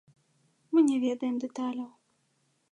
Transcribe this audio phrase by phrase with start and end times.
[0.71, 1.87] Мы не ведаем дэталяў.